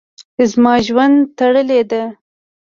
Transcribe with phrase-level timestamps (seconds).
[0.51, 2.03] زما ژوند تړلی ده.